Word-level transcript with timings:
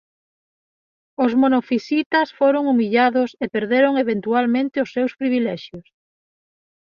Os 1.23 1.31
monofisitas 1.41 2.27
foron 2.39 2.63
humillados 2.71 3.29
e 3.43 3.45
perderon 3.55 3.93
eventualmente 4.03 4.77
os 4.83 4.89
seus 4.95 5.11
privilexios. 5.19 5.85